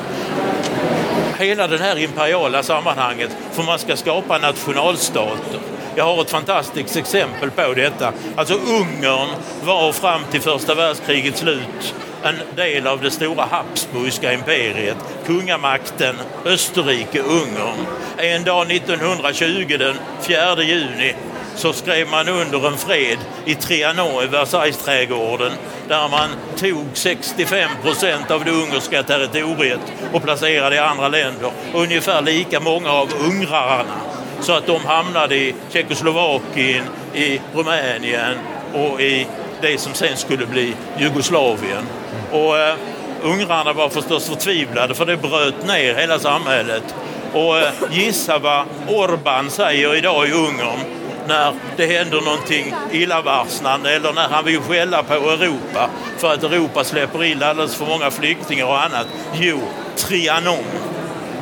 hela 1.38 1.66
det 1.66 1.78
här 1.78 1.98
imperiala 1.98 2.62
sammanhanget 2.62 3.36
för 3.52 3.62
man 3.62 3.78
ska 3.78 3.96
skapa 3.96 4.38
nationalstater. 4.38 5.60
Jag 5.94 6.04
har 6.04 6.22
ett 6.22 6.30
fantastiskt 6.30 6.96
exempel 6.96 7.50
på 7.50 7.74
detta. 7.74 8.12
Alltså 8.36 8.54
Ungern 8.54 9.28
var 9.64 9.92
fram 9.92 10.20
till 10.30 10.40
första 10.40 10.74
världskrigets 10.74 11.40
slut 11.40 11.94
en 12.22 12.56
del 12.56 12.86
av 12.86 13.00
det 13.00 13.10
stora 13.10 13.44
Habsburgska 13.50 14.32
imperiet, 14.32 14.96
kungamakten 15.26 16.16
Österrike-Ungern. 16.44 17.86
En 18.16 18.44
dag 18.44 18.70
1920, 18.70 19.76
den 19.78 19.96
4 20.20 20.62
juni, 20.62 21.14
så 21.54 21.72
skrev 21.72 22.08
man 22.08 22.28
under 22.28 22.66
en 22.66 22.76
fred 22.76 23.18
i 23.44 23.54
Trianon 23.54 24.24
i 24.24 24.26
Versaillesträdgården 24.26 25.52
där 25.88 26.08
man 26.08 26.28
tog 26.56 26.86
65 26.92 27.70
procent 27.82 28.30
av 28.30 28.44
det 28.44 28.50
ungerska 28.50 29.02
territoriet 29.02 29.80
och 30.12 30.22
placerade 30.22 30.76
i 30.76 30.78
andra 30.78 31.08
länder. 31.08 31.50
Ungefär 31.74 32.22
lika 32.22 32.60
många 32.60 32.90
av 32.90 33.08
ungrarna 33.20 34.00
så 34.40 34.52
att 34.52 34.66
de 34.66 34.84
hamnade 34.84 35.36
i 35.36 35.54
Tjeckoslovakien, 35.72 36.84
i 37.14 37.40
Rumänien 37.54 38.38
och 38.74 39.00
i 39.00 39.26
det 39.60 39.80
som 39.80 39.94
sen 39.94 40.16
skulle 40.16 40.46
bli 40.46 40.74
Jugoslavien. 40.98 41.86
Och 42.32 42.58
eh, 42.58 42.74
ungrarna 43.22 43.72
var 43.72 43.88
förstås 43.88 44.28
förtvivlade 44.28 44.94
för 44.94 45.06
det 45.06 45.16
bröt 45.16 45.66
ner 45.66 45.94
hela 45.94 46.18
samhället. 46.18 46.94
Och 47.32 47.58
eh, 47.58 47.72
gissa 47.90 48.38
vad 48.38 48.66
Orban 48.88 49.50
säger 49.50 49.96
idag 49.96 50.28
i 50.28 50.32
Ungern 50.32 51.01
när 51.28 51.54
det 51.76 51.86
händer 51.86 52.20
någonting 52.20 52.74
illavarslande 52.92 53.94
eller 53.96 54.12
när 54.12 54.28
han 54.28 54.44
vill 54.44 54.60
skälla 54.60 55.02
på 55.02 55.14
Europa 55.14 55.90
för 56.18 56.34
att 56.34 56.42
Europa 56.42 56.84
släpper 56.84 57.24
in 57.24 57.42
alldeles 57.42 57.74
för 57.74 57.86
många 57.86 58.10
flyktingar 58.10 58.66
och 58.66 58.82
annat. 58.82 59.06
Jo, 59.34 59.60
Trianon. 59.96 60.64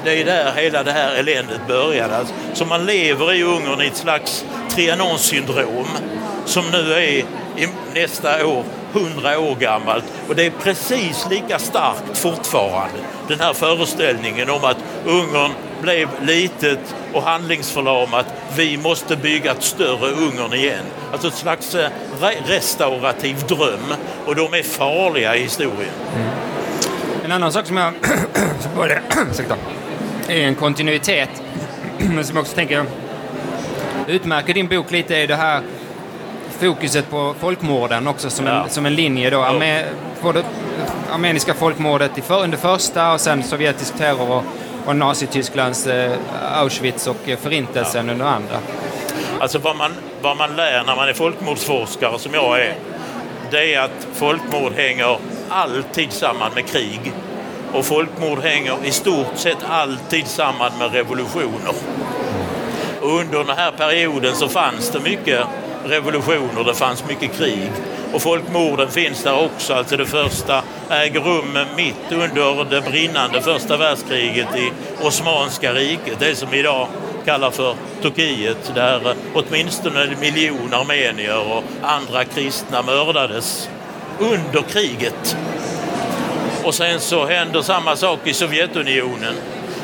Det 0.04 0.20
är 0.20 0.24
där 0.24 0.52
hela 0.52 0.82
det 0.82 0.92
här 0.92 1.14
eländet 1.14 1.60
började. 1.68 2.16
Alltså, 2.16 2.34
Så 2.54 2.64
man 2.64 2.86
lever 2.86 3.32
i 3.32 3.42
Ungern 3.42 3.80
i 3.80 3.86
ett 3.86 3.96
slags 3.96 4.44
Trianon-syndrom 4.70 5.86
som 6.44 6.64
nu 6.72 6.92
är 6.92 7.24
nästa 7.94 8.46
år 8.46 8.64
100 8.92 9.38
år 9.38 9.54
gammalt 9.54 10.04
och 10.28 10.36
det 10.36 10.46
är 10.46 10.50
precis 10.50 11.26
lika 11.30 11.58
starkt 11.58 12.18
fortfarande. 12.18 12.98
Den 13.28 13.40
här 13.40 13.52
föreställningen 13.52 14.50
om 14.50 14.64
att 14.64 14.76
Ungern 15.04 15.50
blev 15.82 16.08
litet 16.22 16.94
och 17.12 17.22
handlingsförlamat. 17.22 18.26
Vi 18.56 18.76
måste 18.76 19.16
bygga 19.16 19.52
ett 19.52 19.62
större 19.62 20.10
Ungern 20.10 20.54
igen. 20.54 20.84
Alltså 21.12 21.28
ett 21.28 21.34
slags 21.34 21.74
eh, 21.74 21.90
restaurativ 22.44 23.36
dröm 23.48 23.94
och 24.26 24.36
de 24.36 24.54
är 24.54 24.62
farliga 24.62 25.36
i 25.36 25.42
historien. 25.42 25.94
Mm. 26.16 26.28
En 27.24 27.32
annan 27.32 27.52
sak 27.52 27.66
som 27.66 27.76
jag 27.76 27.92
är 30.28 30.46
en 30.46 30.54
kontinuitet, 30.54 31.30
men 31.98 32.24
som 32.24 32.36
jag 32.36 32.42
också 32.42 32.54
tänker 32.54 32.84
utmärker 34.06 34.54
din 34.54 34.68
bok 34.68 34.90
lite 34.90 35.16
är 35.16 35.26
det 35.26 35.36
här 35.36 35.62
fokuset 36.58 37.10
på 37.10 37.34
folkmorden 37.40 38.06
också 38.06 38.30
som, 38.30 38.46
ja. 38.46 38.64
en, 38.64 38.70
som 38.70 38.86
en 38.86 38.94
linje 38.94 39.30
då. 39.30 39.42
Arme, 39.42 39.84
både 40.22 40.42
armeniska 41.12 41.54
folkmordet 41.54 42.18
i 42.18 42.20
för, 42.20 42.42
under 42.42 42.58
första 42.58 43.12
och 43.12 43.20
sen 43.20 43.42
sovjetisk 43.42 43.96
terror 43.96 44.30
och, 44.30 44.44
och 44.90 44.96
Nazitysklands 44.96 45.86
eh, 45.86 46.18
Auschwitz 46.42 47.06
och 47.06 47.28
eh, 47.28 47.38
förintelsen 47.38 48.06
ja. 48.06 48.12
under 48.12 48.26
andra. 48.26 48.58
Alltså 49.40 49.58
vad 49.58 49.76
man, 49.76 49.90
vad 50.22 50.36
man 50.36 50.56
lär 50.56 50.84
när 50.84 50.96
man 50.96 51.08
är 51.08 51.12
folkmordsforskare 51.12 52.18
som 52.18 52.34
jag 52.34 52.60
är, 52.60 52.74
det 53.50 53.74
är 53.74 53.80
att 53.80 54.06
folkmord 54.12 54.72
hänger 54.72 55.18
alltid 55.48 56.12
samman 56.12 56.50
med 56.54 56.66
krig. 56.66 57.12
Och 57.72 57.84
folkmord 57.84 58.38
hänger 58.38 58.76
i 58.84 58.90
stort 58.90 59.36
sett 59.36 59.58
alltid 59.68 60.26
samman 60.26 60.72
med 60.78 60.92
revolutioner. 60.92 61.74
Och 63.00 63.20
under 63.20 63.38
den 63.38 63.56
här 63.56 63.72
perioden 63.72 64.34
så 64.34 64.48
fanns 64.48 64.90
det 64.90 65.00
mycket 65.00 65.46
revolutioner, 65.84 66.64
det 66.64 66.74
fanns 66.74 67.04
mycket 67.08 67.36
krig. 67.36 67.70
Och 68.12 68.22
folkmorden 68.22 68.90
finns 68.90 69.22
där 69.22 69.44
också. 69.44 69.74
Alltså 69.74 69.96
det 69.96 70.06
första 70.06 70.62
äger 70.90 71.20
rum 71.20 71.58
mitt 71.76 72.12
under 72.12 72.64
det 72.64 72.80
brinnande 72.80 73.42
första 73.42 73.76
världskriget 73.76 74.56
i 74.56 74.72
Osmanska 75.02 75.72
riket, 75.72 76.16
det 76.18 76.34
som 76.34 76.54
idag 76.54 76.88
kallar 77.24 77.50
för 77.50 77.74
Turkiet, 78.02 78.72
där 78.74 79.14
åtminstone 79.34 80.02
en 80.02 80.20
miljon 80.20 80.74
armenier 80.74 81.52
och 81.52 81.64
andra 81.82 82.24
kristna 82.24 82.82
mördades 82.82 83.68
under 84.18 84.62
kriget. 84.62 85.36
Och 86.64 86.74
sen 86.74 87.00
så 87.00 87.26
händer 87.26 87.62
samma 87.62 87.96
sak 87.96 88.18
i 88.24 88.34
Sovjetunionen. 88.34 89.34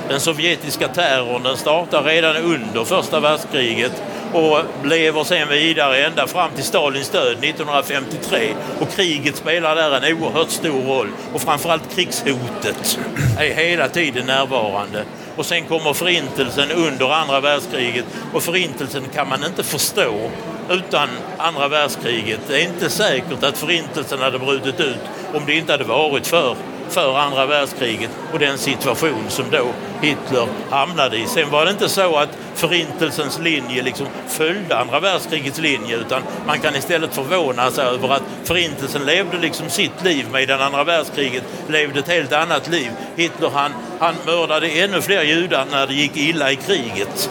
Den 0.09 0.21
sovjetiska 0.21 0.89
terrorn 0.89 1.43
den 1.43 1.57
startar 1.57 2.03
redan 2.03 2.37
under 2.37 2.85
första 2.85 3.21
världskriget 3.21 4.03
och 4.33 4.59
lever 4.85 5.25
sen 5.25 5.49
vidare 5.49 6.07
ända 6.07 6.27
fram 6.27 6.51
till 6.55 6.65
Stalins 6.65 7.09
död 7.11 7.45
1953. 7.45 8.55
Och 8.81 8.91
kriget 8.91 9.37
spelar 9.37 9.77
där 9.77 10.01
en 10.01 10.19
oerhört 10.19 10.51
stor 10.51 10.83
roll 10.83 11.09
och 11.33 11.41
framförallt 11.41 11.95
krigshotet 11.95 12.99
är 13.39 13.55
hela 13.55 13.89
tiden 13.89 14.27
närvarande. 14.27 15.05
Och 15.37 15.47
sen 15.47 15.65
kommer 15.65 15.93
förintelsen 15.93 16.71
under 16.71 17.13
andra 17.13 17.41
världskriget 17.41 18.05
och 18.33 18.43
förintelsen 18.43 19.03
kan 19.15 19.29
man 19.29 19.45
inte 19.45 19.63
förstå 19.63 20.31
utan 20.71 21.09
andra 21.39 21.69
världskriget. 21.69 22.41
Det 22.49 22.63
är 22.63 22.65
inte 22.65 22.91
säkert 22.91 23.43
att 23.43 23.59
förintelsen 23.59 24.19
hade 24.19 24.39
brutit 24.39 24.81
ut 24.81 25.01
om 25.35 25.43
det 25.47 25.55
inte 25.55 25.73
hade 25.73 25.85
varit 25.85 26.27
för 26.27 26.57
för 26.89 27.19
andra 27.19 27.47
världskriget 27.47 28.11
och 28.33 28.39
den 28.39 28.59
situation 28.59 29.25
som 29.29 29.45
då 29.51 29.67
Hitler 30.01 30.47
hamnade 30.71 31.17
i. 31.17 31.27
Sen 31.27 31.51
var 31.51 31.65
det 31.65 31.71
inte 31.71 31.89
så 31.89 32.17
att 32.17 32.39
förintelsens 32.55 33.39
linje 33.39 33.83
liksom 33.83 34.07
följde 34.29 34.79
andra 34.79 35.01
världskrigets 35.01 35.59
linje 35.59 35.97
utan 35.97 36.23
man 36.47 36.59
kan 36.59 36.77
istället 36.77 37.15
förvåna 37.15 37.71
sig 37.71 37.85
över 37.85 38.09
att 38.09 38.23
förintelsen 38.45 39.07
levde 39.07 39.39
liksom 39.39 39.71
sitt 39.71 40.05
liv 40.05 40.27
medan 40.33 40.61
andra 40.61 40.85
världskriget 40.85 41.45
levde 41.69 41.99
ett 41.99 42.09
helt 42.09 42.33
annat 42.33 42.69
liv. 42.69 42.91
Hitler 43.17 43.51
han, 43.51 43.73
han 43.99 44.15
mördade 44.27 44.69
ännu 44.69 45.01
fler 45.01 45.23
judar 45.23 45.67
när 45.71 45.87
det 45.87 45.95
gick 45.95 46.17
illa 46.17 46.53
i 46.53 46.57
kriget. 46.57 47.31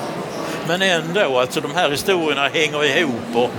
Men 0.67 0.81
ändå, 0.81 1.39
alltså 1.39 1.61
de 1.61 1.75
här 1.75 1.89
historierna 1.89 2.47
hänger 2.47 2.97
ihop 2.97 3.35
och 3.35 3.49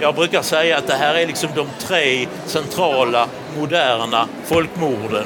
jag 0.00 0.14
brukar 0.14 0.42
säga 0.42 0.78
att 0.78 0.86
det 0.86 0.94
här 0.94 1.14
är 1.14 1.26
liksom 1.26 1.50
de 1.54 1.66
tre 1.78 2.26
centrala 2.46 3.28
moderna 3.58 4.28
folkmorden. 4.44 5.24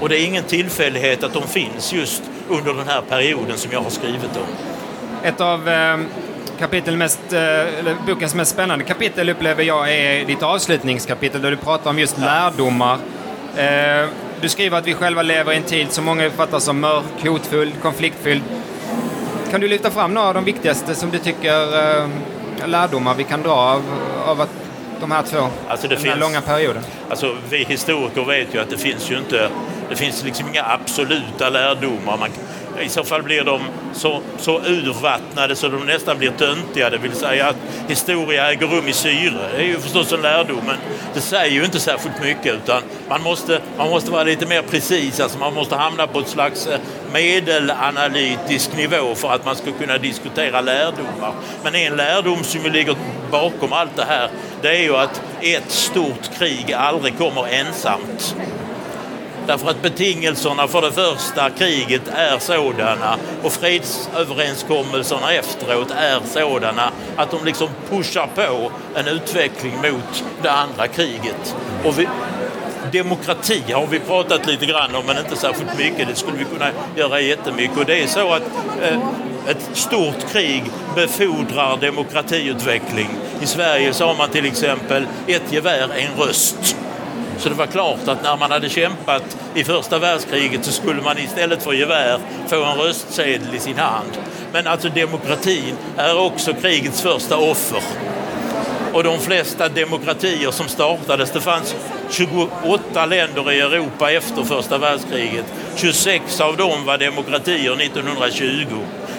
Och 0.00 0.08
det 0.08 0.20
är 0.20 0.26
ingen 0.26 0.44
tillfällighet 0.44 1.24
att 1.24 1.32
de 1.32 1.42
finns 1.42 1.92
just 1.92 2.22
under 2.48 2.74
den 2.74 2.88
här 2.88 3.02
perioden 3.08 3.58
som 3.58 3.72
jag 3.72 3.80
har 3.80 3.90
skrivit 3.90 4.36
om. 4.36 4.46
Ett 5.22 5.40
av 5.40 5.68
eh, 5.68 5.98
kapitel 6.58 6.96
mest, 6.96 7.32
eh, 7.32 7.96
bokens 8.06 8.34
mest 8.34 8.50
spännande 8.50 8.84
kapitel 8.84 9.28
upplever 9.28 9.64
jag 9.64 9.94
är 9.94 10.24
ditt 10.24 10.42
avslutningskapitel 10.42 11.42
där 11.42 11.50
du 11.50 11.56
pratar 11.56 11.90
om 11.90 11.98
just 11.98 12.18
lärdomar. 12.18 12.98
Eh, 13.56 14.08
du 14.40 14.48
skriver 14.48 14.78
att 14.78 14.86
vi 14.86 14.94
själva 14.94 15.22
lever 15.22 15.52
i 15.52 15.56
en 15.56 15.62
tid 15.62 15.92
som 15.92 16.04
många 16.04 16.26
uppfattar 16.26 16.58
som 16.58 16.80
mörk, 16.80 17.26
hotfull, 17.26 17.72
konfliktfylld. 17.82 18.42
Kan 19.50 19.60
du 19.60 19.68
lyfta 19.68 19.90
fram 19.90 20.14
några 20.14 20.28
av 20.28 20.34
de 20.34 20.44
viktigaste 20.44 20.94
som 20.94 21.10
du 21.10 21.18
tycker 21.18 21.62
eh, 21.98 22.08
lärdomar 22.66 23.14
vi 23.14 23.24
kan 23.24 23.42
dra 23.42 23.52
av, 23.52 23.82
av 24.26 24.40
att 24.40 24.50
de 25.00 25.10
här 25.10 25.22
två, 25.22 25.48
alltså 25.68 25.88
den 25.88 25.98
finns, 25.98 26.14
här 26.14 26.20
långa 26.20 26.40
perioden? 26.40 26.82
Alltså 27.10 27.36
vi 27.50 27.64
historiker 27.64 28.24
vet 28.24 28.54
ju 28.54 28.58
att 28.58 28.70
det 28.70 28.78
finns 28.78 29.10
ju 29.10 29.18
inte, 29.18 29.48
det 29.92 29.96
finns 29.96 30.24
liksom 30.24 30.48
inga 30.48 30.64
absoluta 30.64 31.50
lärdomar. 31.50 32.16
Man, 32.16 32.30
i 32.80 32.88
så 32.88 33.04
fall 33.04 33.22
blir 33.22 33.44
de 33.44 33.60
så, 33.94 34.20
så 34.38 34.60
urvattnade 34.60 35.56
så 35.56 35.68
de 35.68 35.86
nästan 35.86 36.18
blir 36.18 36.30
töntiga. 36.30 36.90
Det 36.90 36.98
vill 36.98 37.12
säga 37.12 37.48
att 37.48 37.56
historia 37.88 38.50
äger 38.50 38.66
rum 38.66 38.88
i 38.88 38.92
syre. 38.92 39.48
Det 39.56 39.62
är 39.62 39.66
ju 39.66 39.78
förstås 39.78 40.12
en 40.12 40.22
lärdom, 40.22 40.60
men 40.66 40.76
det 41.14 41.20
säger 41.20 41.54
ju 41.54 41.64
inte 41.64 41.80
särskilt 41.80 42.22
mycket 42.22 42.54
utan 42.54 42.82
man 43.08 43.22
måste, 43.22 43.60
man 43.78 43.90
måste 43.90 44.10
vara 44.10 44.22
lite 44.22 44.46
mer 44.46 44.62
precis. 44.62 45.20
Alltså 45.20 45.38
man 45.38 45.54
måste 45.54 45.76
hamna 45.76 46.06
på 46.06 46.20
ett 46.20 46.28
slags 46.28 46.66
eh, 46.66 46.80
medelanalytisk 47.12 48.76
nivå 48.76 49.14
för 49.14 49.32
att 49.32 49.44
man 49.44 49.56
ska 49.56 49.72
kunna 49.72 49.98
diskutera 49.98 50.60
lärdomar. 50.60 51.32
Men 51.64 51.74
en 51.74 51.96
lärdom 51.96 52.44
som 52.44 52.72
ligger 52.72 52.96
bakom 53.30 53.72
allt 53.72 53.96
det 53.96 54.04
här, 54.04 54.28
det 54.62 54.68
är 54.68 54.82
ju 54.82 54.96
att 54.96 55.22
ett 55.40 55.70
stort 55.70 56.38
krig 56.38 56.72
aldrig 56.72 57.18
kommer 57.18 57.46
ensamt. 57.54 58.36
Därför 59.46 59.70
att 59.70 59.82
betingelserna 59.82 60.68
för 60.68 60.82
det 60.82 60.92
första 60.92 61.50
kriget 61.50 62.02
är 62.08 62.38
sådana 62.38 63.16
och 63.42 63.52
fredsöverenskommelserna 63.52 65.32
efteråt 65.32 65.90
är 65.90 66.20
sådana 66.26 66.92
att 67.16 67.30
de 67.30 67.44
liksom 67.44 67.68
pushar 67.90 68.28
på 68.34 68.72
en 68.94 69.08
utveckling 69.08 69.74
mot 69.76 70.24
det 70.42 70.52
andra 70.52 70.88
kriget. 70.88 71.56
Och 71.84 71.98
vi, 71.98 72.08
demokrati 72.92 73.62
har 73.72 73.86
vi 73.86 73.98
pratat 73.98 74.46
lite 74.46 74.66
grann 74.66 74.94
om 74.94 75.06
men 75.06 75.18
inte 75.18 75.36
särskilt 75.36 75.78
mycket. 75.78 76.08
Det 76.08 76.14
skulle 76.14 76.38
vi 76.38 76.44
kunna 76.44 76.70
göra 76.96 77.20
jättemycket. 77.20 77.78
Och 77.78 77.84
det 77.84 78.02
är 78.02 78.06
så 78.06 78.32
att 78.32 78.42
eh, 78.82 78.98
ett 79.48 79.70
stort 79.72 80.32
krig 80.32 80.64
befordrar 80.94 81.76
demokratiutveckling 81.76 83.08
I 83.40 83.46
Sverige 83.46 83.92
har 84.00 84.14
man 84.14 84.28
till 84.28 84.46
exempel 84.46 85.06
ett 85.26 85.52
gevär, 85.52 85.88
en 85.96 86.26
röst. 86.26 86.76
Så 87.42 87.48
det 87.48 87.54
var 87.54 87.66
klart 87.66 88.08
att 88.08 88.22
när 88.22 88.36
man 88.36 88.50
hade 88.50 88.68
kämpat 88.68 89.36
i 89.54 89.64
första 89.64 89.98
världskriget 89.98 90.64
så 90.64 90.72
skulle 90.72 91.02
man 91.02 91.18
istället 91.18 91.62
för 91.62 91.72
gevär 91.72 92.18
få 92.48 92.64
en 92.64 92.78
röstsedel 92.78 93.54
i 93.54 93.58
sin 93.58 93.78
hand. 93.78 94.10
Men 94.52 94.66
alltså 94.66 94.88
demokratin 94.88 95.76
är 95.96 96.18
också 96.18 96.54
krigets 96.54 97.02
första 97.02 97.36
offer. 97.36 97.82
Och 98.92 99.04
de 99.04 99.18
flesta 99.18 99.68
demokratier 99.68 100.50
som 100.50 100.68
startades, 100.68 101.30
det 101.30 101.40
fanns 101.40 101.76
28 102.10 103.06
länder 103.06 103.52
i 103.52 103.60
Europa 103.60 104.10
efter 104.10 104.42
första 104.42 104.78
världskriget. 104.78 105.44
26 105.76 106.40
av 106.40 106.56
dem 106.56 106.84
var 106.84 106.98
demokratier 106.98 107.72
1920. 107.80 108.66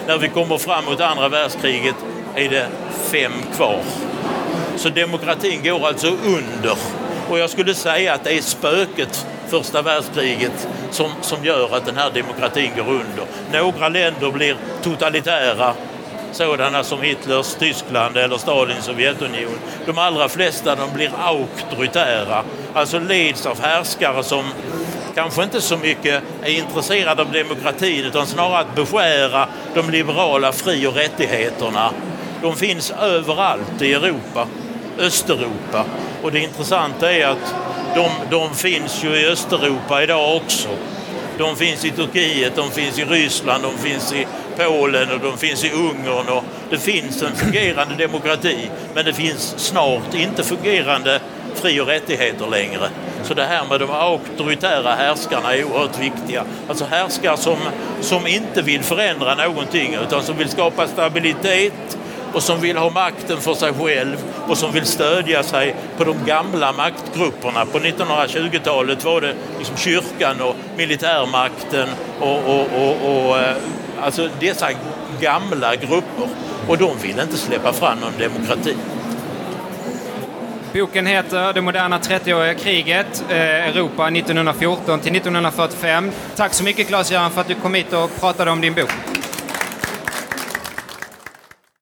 När 0.06 0.18
vi 0.18 0.28
kommer 0.28 0.58
fram 0.58 0.84
mot 0.84 1.00
andra 1.00 1.28
världskriget 1.28 1.96
är 2.34 2.48
det 2.48 2.66
fem 3.10 3.32
kvar. 3.56 3.80
Så 4.76 4.88
demokratin 4.88 5.62
går 5.62 5.86
alltså 5.86 6.08
under. 6.08 7.03
Och 7.30 7.38
jag 7.38 7.50
skulle 7.50 7.74
säga 7.74 8.14
att 8.14 8.24
det 8.24 8.38
är 8.38 8.42
spöket 8.42 9.26
första 9.48 9.82
världskriget 9.82 10.68
som, 10.90 11.10
som 11.20 11.44
gör 11.44 11.76
att 11.76 11.86
den 11.86 11.96
här 11.96 12.10
demokratin 12.10 12.70
går 12.76 12.88
under. 12.92 13.24
Några 13.52 13.88
länder 13.88 14.30
blir 14.30 14.56
totalitära, 14.82 15.74
sådana 16.32 16.84
som 16.84 17.02
Hitlers 17.02 17.54
Tyskland 17.54 18.16
eller 18.16 18.38
Stalins 18.38 18.84
Sovjetunion. 18.84 19.58
De 19.86 19.98
allra 19.98 20.28
flesta 20.28 20.76
de 20.76 20.94
blir 20.94 21.10
auktoritära, 21.18 22.44
alltså 22.74 22.98
leds 22.98 23.46
av 23.46 23.60
härskare 23.60 24.22
som 24.22 24.44
kanske 25.14 25.42
inte 25.42 25.60
så 25.60 25.76
mycket 25.76 26.22
är 26.42 26.58
intresserade 26.58 27.22
av 27.22 27.32
demokratin 27.32 28.04
utan 28.04 28.26
snarare 28.26 28.58
att 28.58 28.74
beskära 28.74 29.48
de 29.74 29.90
liberala 29.90 30.52
fri 30.52 30.86
och 30.86 30.94
rättigheterna. 30.94 31.90
De 32.42 32.56
finns 32.56 32.90
överallt 32.90 33.82
i 33.82 33.92
Europa, 33.92 34.46
Östeuropa. 34.98 35.84
Och 36.24 36.32
det 36.32 36.40
intressanta 36.40 37.12
är 37.12 37.26
att 37.26 37.54
de, 37.94 38.10
de 38.30 38.54
finns 38.54 39.04
ju 39.04 39.16
i 39.16 39.26
Östeuropa 39.26 40.02
idag 40.02 40.36
också. 40.36 40.68
De 41.38 41.56
finns 41.56 41.84
i 41.84 41.90
Turkiet, 41.90 42.56
de 42.56 42.70
finns 42.70 42.98
i 42.98 43.04
Ryssland, 43.04 43.62
de 43.62 43.78
finns 43.78 44.12
i 44.12 44.26
Polen 44.56 45.10
och 45.10 45.20
de 45.20 45.38
finns 45.38 45.64
i 45.64 45.70
Ungern. 45.70 46.28
Och 46.28 46.44
det 46.70 46.78
finns 46.78 47.22
en 47.22 47.34
fungerande 47.34 47.94
demokrati 47.94 48.70
men 48.94 49.04
det 49.04 49.12
finns 49.12 49.54
snart 49.56 50.14
inte 50.14 50.44
fungerande 50.44 51.20
fri 51.54 51.80
och 51.80 51.86
rättigheter 51.86 52.46
längre. 52.46 52.88
Så 53.22 53.34
det 53.34 53.44
här 53.44 53.64
med 53.64 53.80
de 53.80 53.90
auktoritära 53.90 54.94
härskarna 54.94 55.54
är 55.54 55.64
oerhört 55.64 56.00
viktiga. 56.00 56.44
Alltså 56.68 56.84
härskare 56.84 57.36
som, 57.36 57.58
som 58.00 58.26
inte 58.26 58.62
vill 58.62 58.82
förändra 58.82 59.34
någonting 59.34 59.96
utan 60.06 60.22
som 60.22 60.36
vill 60.36 60.48
skapa 60.48 60.86
stabilitet 60.86 61.98
och 62.34 62.42
som 62.42 62.60
vill 62.60 62.76
ha 62.76 62.90
makten 62.90 63.40
för 63.40 63.54
sig 63.54 63.72
själv 63.72 64.16
och 64.48 64.58
som 64.58 64.72
vill 64.72 64.86
stödja 64.86 65.42
sig 65.42 65.74
på 65.96 66.04
de 66.04 66.16
gamla 66.26 66.72
maktgrupperna. 66.72 67.66
På 67.66 67.78
1920-talet 67.78 69.04
var 69.04 69.20
det 69.20 69.34
liksom 69.58 69.76
kyrkan 69.76 70.40
och 70.40 70.56
militärmakten 70.76 71.88
och, 72.20 72.38
och, 72.38 72.66
och, 72.76 73.26
och 73.28 73.38
eh, 73.38 73.56
alltså 74.00 74.28
dessa 74.40 74.68
gamla 75.20 75.76
grupper 75.76 76.28
och 76.68 76.78
de 76.78 76.98
vill 76.98 77.20
inte 77.20 77.36
släppa 77.36 77.72
fram 77.72 77.98
någon 77.98 78.12
demokrati. 78.18 78.76
Boken 80.72 81.06
heter 81.06 81.52
Det 81.52 81.60
moderna 81.60 81.98
30-åriga 81.98 82.54
kriget, 82.54 83.24
eh, 83.28 83.36
Europa 83.38 84.08
1914 84.08 85.00
till 85.00 85.16
1945. 85.16 86.10
Tack 86.36 86.54
så 86.54 86.64
mycket 86.64 86.88
Claes-Göran 86.88 87.30
för 87.30 87.40
att 87.40 87.48
du 87.48 87.54
kom 87.54 87.74
hit 87.74 87.92
och 87.92 88.20
pratade 88.20 88.50
om 88.50 88.60
din 88.60 88.74
bok. 88.74 88.90